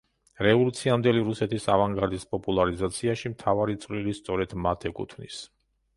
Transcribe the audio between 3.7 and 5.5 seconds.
წვლილი სწორედ მათ ეკუთვნის.